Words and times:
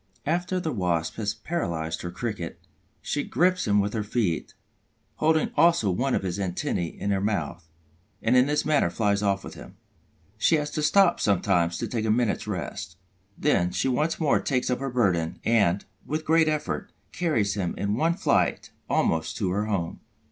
After 0.25 0.59
the 0.59 0.71
Wasp 0.71 1.17
has 1.17 1.35
paralyzed 1.35 2.01
her 2.01 2.09
Cricket, 2.09 2.59
she 3.03 3.21
grips 3.23 3.67
him 3.67 3.79
with 3.79 3.93
her 3.93 4.01
feet, 4.01 4.55
holding 5.17 5.51
also 5.55 5.91
one 5.91 6.15
of 6.15 6.23
his 6.23 6.39
antennæ 6.39 6.97
in 6.97 7.11
her 7.11 7.21
mouth, 7.21 7.69
and 8.19 8.35
in 8.35 8.47
this 8.47 8.65
manner 8.65 8.89
flies 8.89 9.21
off 9.21 9.43
with 9.43 9.53
him. 9.53 9.75
She 10.39 10.55
has 10.55 10.71
to 10.71 10.81
stop 10.81 11.19
sometimes 11.19 11.77
to 11.77 11.87
take 11.87 12.05
a 12.05 12.09
minute's 12.09 12.47
rest. 12.47 12.97
Then 13.37 13.69
she 13.69 13.87
once 13.89 14.19
more 14.19 14.39
takes 14.39 14.71
up 14.71 14.79
her 14.79 14.89
burden 14.89 15.37
and, 15.45 15.85
with 16.03 16.21
a 16.21 16.25
great 16.25 16.47
effort, 16.47 16.91
carries 17.11 17.53
him 17.53 17.75
in 17.77 17.93
one 17.93 18.15
flight 18.15 18.71
almost 18.89 19.37
to 19.37 19.51
her 19.51 19.67
home. 19.67 19.99